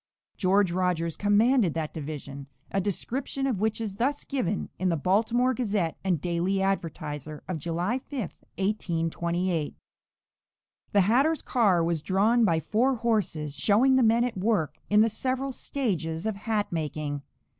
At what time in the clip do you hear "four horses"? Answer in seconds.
12.59-13.53